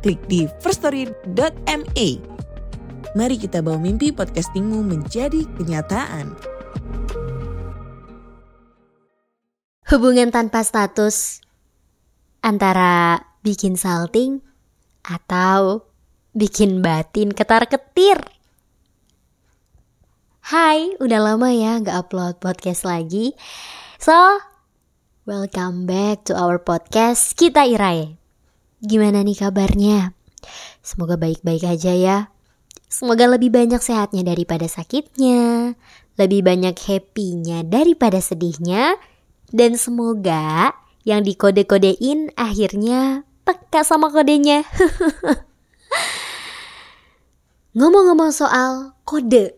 [0.00, 2.08] klik di firststory.me.
[3.10, 6.34] Mari kita bawa mimpi podcastingmu menjadi kenyataan.
[9.90, 11.42] Hubungan tanpa status
[12.46, 14.38] antara bikin salting
[15.02, 15.82] atau
[16.30, 18.22] bikin batin ketar-ketir.
[20.46, 23.34] Hai, udah lama ya gak upload podcast lagi.
[23.98, 24.14] So,
[25.26, 28.19] welcome back to our podcast Kita Irai.
[28.80, 30.16] Gimana nih kabarnya?
[30.80, 32.18] Semoga baik-baik aja ya.
[32.88, 35.76] Semoga lebih banyak sehatnya daripada sakitnya,
[36.16, 38.98] lebih banyak happy-nya daripada sedihnya,
[39.52, 40.74] dan semoga
[41.06, 44.66] yang dikode-kodein akhirnya peka sama kodenya.
[47.78, 49.54] Ngomong-ngomong soal kode,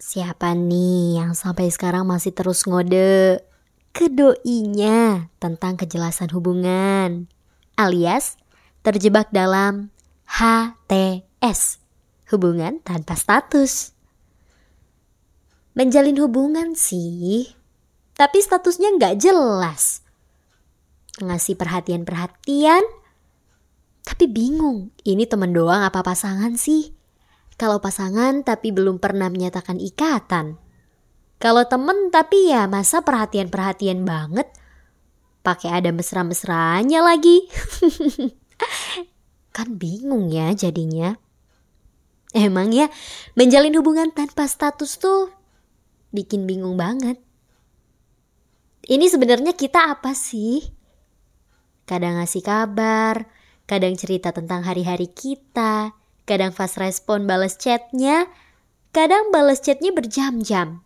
[0.00, 3.38] siapa nih yang sampai sekarang masih terus ngode
[3.94, 7.30] ke doinya tentang kejelasan hubungan,
[7.74, 8.38] alias
[8.84, 9.90] terjebak dalam
[10.28, 11.78] HTS,
[12.30, 13.94] hubungan tanpa status.
[15.74, 17.50] Menjalin hubungan sih,
[18.14, 20.06] tapi statusnya nggak jelas.
[21.18, 22.82] Ngasih perhatian-perhatian,
[24.04, 26.94] tapi bingung, ini temen doang apa pasangan sih?
[27.54, 30.58] Kalau pasangan tapi belum pernah menyatakan ikatan.
[31.38, 34.50] Kalau temen tapi ya masa perhatian-perhatian banget?
[35.44, 37.44] Pakai ada mesra-mesranya lagi.
[39.56, 41.20] kan bingung ya jadinya.
[42.34, 42.90] Emang ya,
[43.38, 45.30] menjalin hubungan tanpa status tuh
[46.10, 47.22] bikin bingung banget.
[48.84, 50.64] Ini sebenarnya kita apa sih?
[51.86, 53.30] Kadang ngasih kabar,
[53.70, 55.94] kadang cerita tentang hari-hari kita,
[56.26, 58.26] kadang fast respon balas chatnya,
[58.90, 60.82] kadang balas chatnya berjam-jam,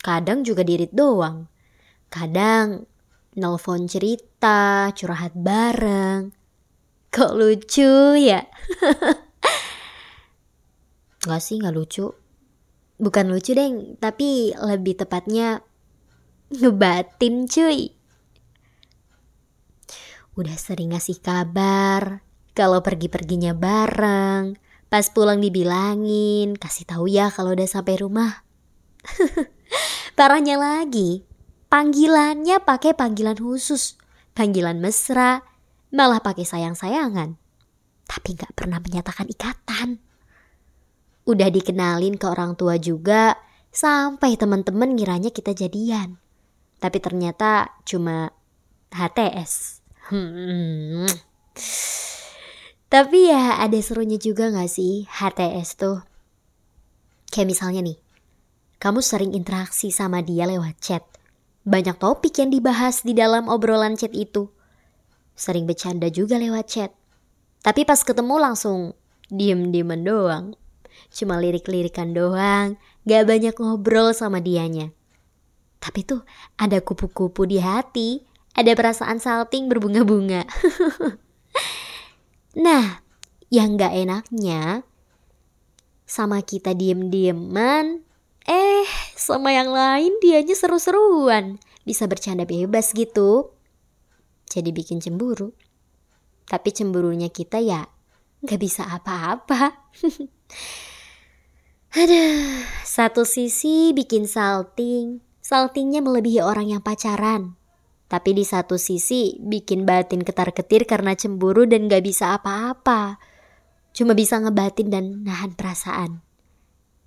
[0.00, 1.48] kadang juga dirit doang,
[2.12, 2.88] kadang
[3.34, 6.34] nelfon cerita, curhat bareng.
[7.10, 8.42] Kok lucu ya?
[11.24, 12.12] Gak sih, gak lucu.
[13.00, 15.64] Bukan lucu deng, tapi lebih tepatnya
[16.52, 17.96] ngebatin cuy.
[20.36, 22.20] Udah sering ngasih kabar,
[22.52, 24.60] kalau pergi-perginya bareng,
[24.92, 28.44] pas pulang dibilangin, kasih tahu ya kalau udah sampai rumah.
[30.18, 31.24] Parahnya lagi,
[31.74, 33.98] panggilannya pakai panggilan khusus,
[34.30, 35.42] panggilan mesra,
[35.90, 37.34] malah pakai sayang-sayangan.
[38.06, 39.98] Tapi nggak pernah menyatakan ikatan.
[41.26, 43.34] Udah dikenalin ke orang tua juga,
[43.74, 46.22] sampai teman-teman ngiranya kita jadian.
[46.78, 48.30] Tapi ternyata cuma
[48.94, 49.82] HTS.
[50.14, 51.10] Hmm.
[52.86, 55.98] Tapi ya ada serunya juga gak sih HTS tuh?
[57.34, 57.98] Kayak misalnya nih,
[58.78, 61.02] kamu sering interaksi sama dia lewat chat.
[61.64, 64.52] Banyak topik yang dibahas di dalam obrolan chat itu.
[65.32, 66.92] Sering bercanda juga lewat chat.
[67.64, 68.92] Tapi pas ketemu langsung
[69.32, 70.46] diem-dieman doang.
[71.08, 72.76] Cuma lirik-lirikan doang,
[73.08, 74.92] gak banyak ngobrol sama dianya.
[75.80, 76.22] Tapi tuh
[76.60, 78.20] ada kupu-kupu di hati,
[78.52, 80.44] ada perasaan salting berbunga-bunga.
[82.64, 83.00] nah,
[83.48, 84.84] yang gak enaknya,
[86.04, 88.04] sama kita diem-dieman,
[88.44, 91.60] eh sama yang lain dianya seru-seruan.
[91.84, 93.52] Bisa bercanda bebas gitu.
[94.48, 95.52] Jadi bikin cemburu.
[96.44, 97.84] Tapi cemburunya kita ya
[98.44, 99.88] gak bisa apa-apa.
[101.94, 107.54] Aduh, satu sisi bikin salting, saltingnya melebihi orang yang pacaran.
[108.10, 113.22] Tapi di satu sisi bikin batin ketar-ketir karena cemburu dan gak bisa apa-apa.
[113.94, 116.23] Cuma bisa ngebatin dan nahan perasaan.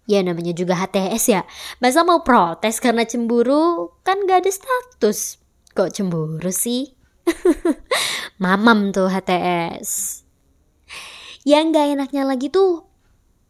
[0.08, 1.42] Ya namanya juga HTS ya.
[1.84, 3.92] Masa mau protes karena cemburu?
[4.08, 5.38] Kan gak ada status.
[5.76, 6.96] Kok cemburu sih?
[8.44, 10.24] Mamam tuh HTS.
[11.44, 12.88] Yang gak enaknya lagi tuh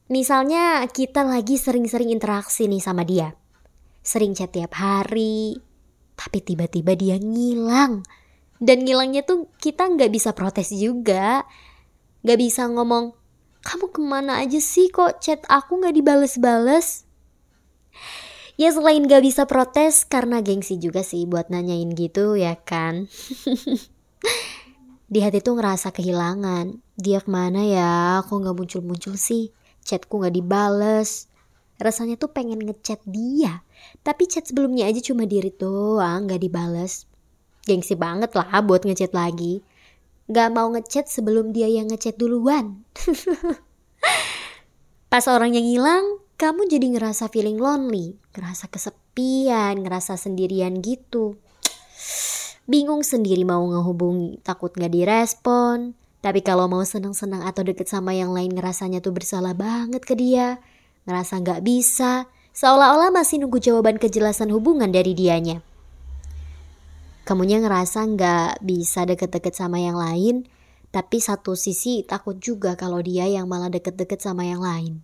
[0.07, 3.35] Misalnya kita lagi sering-sering interaksi nih sama dia.
[3.99, 5.59] Sering chat tiap hari.
[6.15, 8.07] Tapi tiba-tiba dia ngilang.
[8.57, 11.43] Dan ngilangnya tuh kita nggak bisa protes juga.
[12.23, 13.16] Nggak bisa ngomong,
[13.67, 17.03] kamu ke mana aja sih kok chat aku nggak dibales-bales?
[18.55, 23.05] Ya selain gak bisa protes karena gengsi juga sih buat nanyain gitu ya kan.
[25.13, 26.81] Di hati tuh ngerasa kehilangan.
[26.97, 28.23] Dia ke mana ya?
[28.25, 29.53] Kok gak muncul-muncul sih?
[29.85, 31.29] Chatku gak dibales.
[31.77, 33.61] Rasanya tuh pengen ngechat dia.
[34.01, 37.05] Tapi chat sebelumnya aja cuma diri doang gak dibales.
[37.61, 39.61] Gengsi banget lah buat ngechat lagi.
[40.27, 42.83] Gak mau ngechat sebelum dia yang ngechat duluan.
[45.11, 51.39] Pas orang yang hilang, kamu jadi ngerasa feeling lonely, ngerasa kesepian, ngerasa sendirian gitu.
[52.67, 55.95] Bingung sendiri mau ngehubungi, takut gak direspon.
[56.19, 60.59] Tapi kalau mau senang-senang atau deket sama yang lain ngerasanya tuh bersalah banget ke dia.
[61.07, 65.63] Ngerasa gak bisa, seolah-olah masih nunggu jawaban kejelasan hubungan dari dianya.
[67.27, 70.47] Kamunya ngerasa gak bisa deket-deket sama yang lain,
[70.95, 75.03] tapi satu sisi takut juga kalau dia yang malah deket-deket sama yang lain.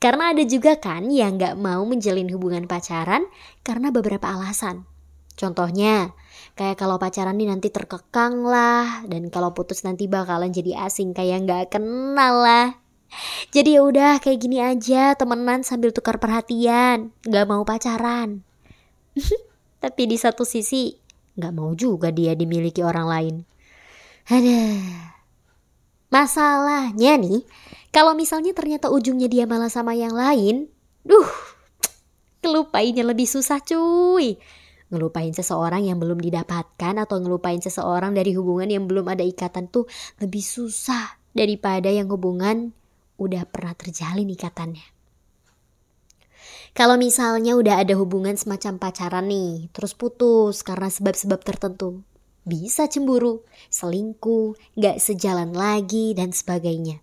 [0.00, 3.28] Karena ada juga kan yang gak mau menjalin hubungan pacaran
[3.60, 4.88] karena beberapa alasan.
[5.36, 6.16] Contohnya,
[6.56, 11.48] kayak kalau pacaran nih nanti terkekang lah, dan kalau putus nanti bakalan jadi asing kayak
[11.48, 12.76] nggak kenal lah.
[13.48, 18.44] Jadi ya udah kayak gini aja temenan sambil tukar perhatian, nggak mau pacaran.
[19.84, 20.99] Tapi di satu sisi
[21.40, 23.34] nggak mau juga dia dimiliki orang lain.
[24.28, 24.60] Ada
[26.12, 27.42] masalahnya nih,
[27.88, 30.68] kalau misalnya ternyata ujungnya dia malah sama yang lain,
[31.02, 31.26] duh,
[32.44, 34.36] kelupainnya lebih susah cuy
[34.90, 39.86] ngelupain seseorang yang belum didapatkan atau ngelupain seseorang dari hubungan yang belum ada ikatan tuh
[40.18, 42.74] lebih susah daripada yang hubungan
[43.16, 44.99] udah pernah terjalin ikatannya.
[46.70, 52.06] Kalau misalnya udah ada hubungan semacam pacaran nih, terus putus karena sebab-sebab tertentu,
[52.46, 57.02] bisa cemburu, selingkuh, gak sejalan lagi, dan sebagainya.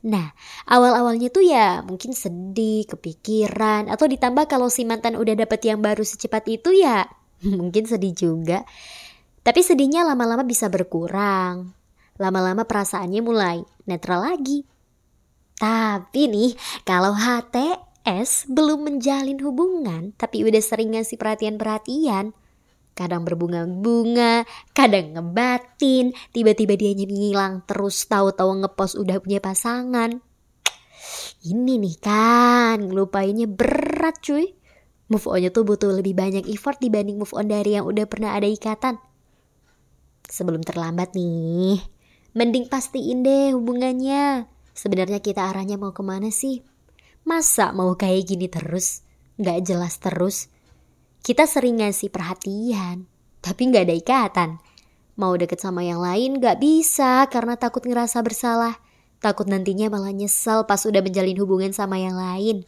[0.00, 0.32] Nah,
[0.64, 6.00] awal-awalnya tuh ya mungkin sedih, kepikiran, atau ditambah kalau si mantan udah dapet yang baru
[6.00, 7.04] secepat itu ya
[7.44, 8.64] mungkin sedih juga.
[9.40, 11.72] Tapi sedihnya lama-lama bisa berkurang.
[12.20, 14.68] Lama-lama perasaannya mulai netral lagi.
[15.56, 16.50] Tapi nih,
[16.84, 17.89] kalau HTS
[18.50, 22.34] belum menjalin hubungan, tapi udah sering ngasih perhatian-perhatian,
[22.98, 24.44] kadang berbunga-bunga,
[24.76, 30.20] kadang ngebatin, tiba-tiba dia ngilang terus tahu-tahu ngepost udah punya pasangan.
[31.40, 34.52] Ini nih kan, ngelupainnya berat cuy.
[35.10, 38.46] Move onnya tuh butuh lebih banyak effort dibanding move on dari yang udah pernah ada
[38.46, 39.00] ikatan.
[40.30, 41.82] Sebelum terlambat nih,
[42.36, 44.46] mending pastiin deh hubungannya.
[44.70, 46.62] Sebenarnya kita arahnya mau ke mana sih?
[47.24, 49.04] Masa mau kayak gini terus?
[49.36, 50.48] Gak jelas terus?
[51.20, 53.04] Kita sering ngasih perhatian,
[53.44, 54.50] tapi nggak ada ikatan.
[55.20, 58.80] Mau deket sama yang lain nggak bisa karena takut ngerasa bersalah.
[59.20, 62.64] Takut nantinya malah nyesel pas udah menjalin hubungan sama yang lain.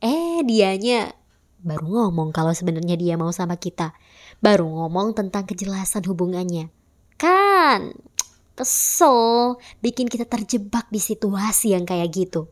[0.00, 1.12] Eh, dianya
[1.60, 3.92] baru ngomong kalau sebenarnya dia mau sama kita.
[4.40, 6.72] Baru ngomong tentang kejelasan hubungannya.
[7.20, 7.92] Kan,
[8.56, 12.48] kesel, bikin kita terjebak di situasi yang kayak gitu.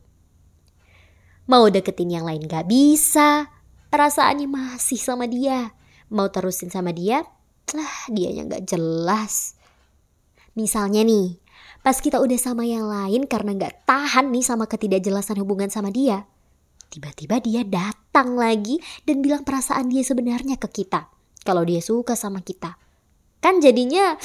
[1.52, 3.52] Mau deketin yang lain gak bisa,
[3.92, 5.76] perasaannya masih sama dia.
[6.08, 7.28] Mau terusin sama dia,
[7.76, 9.60] lah dia yang gak jelas.
[10.56, 11.36] Misalnya nih,
[11.84, 16.24] pas kita udah sama yang lain karena gak tahan nih sama ketidakjelasan hubungan sama dia.
[16.88, 21.12] Tiba-tiba dia datang lagi dan bilang perasaan dia sebenarnya ke kita.
[21.44, 22.80] Kalau dia suka sama kita.
[23.44, 24.16] Kan jadinya,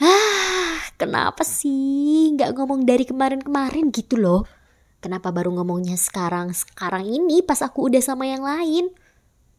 [0.00, 4.59] ah kenapa sih gak ngomong dari kemarin-kemarin gitu loh.
[5.00, 6.52] Kenapa baru ngomongnya sekarang?
[6.52, 8.92] Sekarang ini pas aku udah sama yang lain.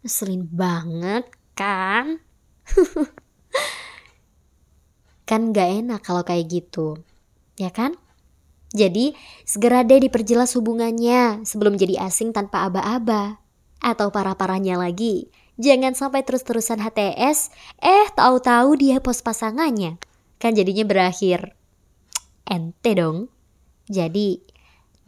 [0.06, 1.26] Ngeselin banget
[1.58, 2.22] kan?
[5.30, 7.02] kan gak enak kalau kayak gitu.
[7.58, 7.98] Ya kan?
[8.72, 13.42] Jadi, segera deh diperjelas hubungannya sebelum jadi asing tanpa aba-aba.
[13.82, 15.28] Atau parah-parahnya lagi,
[15.60, 20.00] jangan sampai terus-terusan HTS, eh tahu-tahu dia pos pasangannya.
[20.40, 21.58] Kan jadinya berakhir.
[22.48, 23.28] Ente dong.
[23.92, 24.51] Jadi,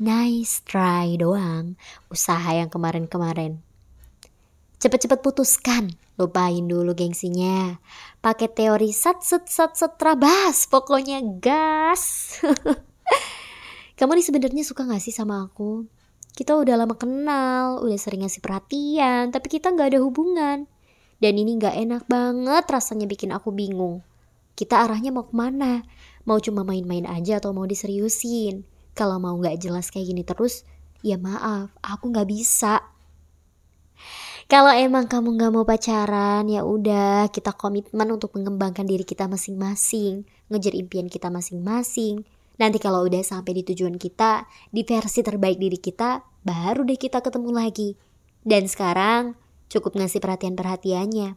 [0.04, 1.80] nice try doang
[2.12, 3.64] usaha yang kemarin-kemarin.
[4.84, 7.80] Cepet-cepet putuskan, lupain dulu gengsinya.
[8.20, 12.36] Pakai teori sat set sat set trabas, pokoknya gas.
[13.98, 15.88] Kamu nih sebenarnya suka gak sih sama aku?
[16.36, 20.68] Kita udah lama kenal, udah sering ngasih perhatian, tapi kita gak ada hubungan.
[21.24, 24.04] Dan ini gak enak banget rasanya bikin aku bingung.
[24.60, 25.88] Kita arahnya mau ke mana?
[26.28, 28.68] Mau cuma main-main aja atau mau diseriusin?
[28.94, 30.66] Kalau mau nggak jelas kayak gini terus,
[31.02, 32.82] ya maaf, aku nggak bisa.
[34.46, 40.30] Kalau emang kamu nggak mau pacaran, ya udah kita komitmen untuk mengembangkan diri kita masing-masing,
[40.52, 42.22] ngejar impian kita masing-masing.
[42.62, 47.26] Nanti kalau udah sampai di tujuan kita, di versi terbaik diri kita, baru deh kita
[47.26, 47.98] ketemu lagi.
[48.46, 49.34] Dan sekarang
[49.72, 51.34] cukup ngasih perhatian-perhatiannya.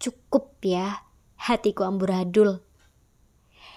[0.00, 1.04] Cukup ya,
[1.36, 2.64] hatiku amburadul.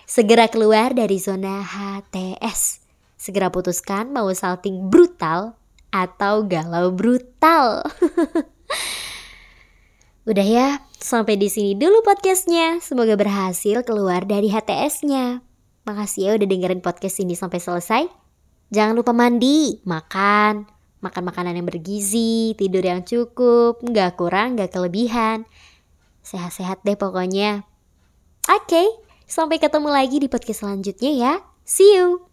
[0.06, 2.85] Segera keluar dari zona HTS.
[3.26, 5.58] Segera putuskan mau salting brutal
[5.90, 7.82] atau galau brutal.
[10.30, 12.78] Udah ya, sampai di sini dulu podcastnya.
[12.86, 15.42] Semoga berhasil keluar dari HTS-nya.
[15.90, 18.04] Makasih ya udah dengerin podcast ini sampai selesai.
[18.70, 20.66] Jangan lupa mandi, makan,
[21.02, 25.50] makan makanan yang bergizi, tidur yang cukup, nggak kurang, nggak kelebihan.
[26.22, 27.66] Sehat-sehat deh pokoknya.
[28.50, 28.88] Oke, okay,
[29.30, 31.34] sampai ketemu lagi di podcast selanjutnya ya.
[31.66, 32.25] See you!